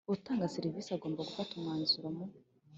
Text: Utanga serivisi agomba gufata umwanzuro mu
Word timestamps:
Utanga 0.15 0.51
serivisi 0.55 0.89
agomba 0.91 1.27
gufata 1.29 1.51
umwanzuro 1.55 2.07
mu 2.15 2.25